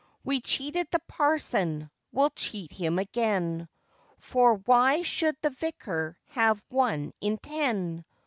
We 0.23 0.41
cheated 0.41 0.87
the 0.89 0.97
parson, 1.07 1.91
we'll 2.11 2.31
cheat 2.31 2.71
him 2.71 2.97
again; 2.97 3.69
For 4.17 4.55
why 4.55 5.03
should 5.03 5.37
the 5.43 5.51
vicar 5.51 6.17
have 6.29 6.59
one 6.69 7.11
in 7.21 7.37
ten? 7.37 8.03